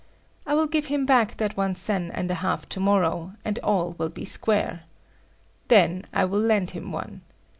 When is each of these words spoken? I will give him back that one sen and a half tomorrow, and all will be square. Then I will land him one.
I 0.47 0.55
will 0.55 0.65
give 0.65 0.87
him 0.87 1.05
back 1.05 1.37
that 1.37 1.55
one 1.55 1.75
sen 1.75 2.09
and 2.15 2.31
a 2.31 2.41
half 2.41 2.67
tomorrow, 2.67 3.33
and 3.45 3.59
all 3.59 3.91
will 3.99 4.09
be 4.09 4.25
square. 4.25 4.81
Then 5.67 6.05
I 6.11 6.25
will 6.25 6.41
land 6.41 6.71
him 6.71 6.91
one. 6.91 7.21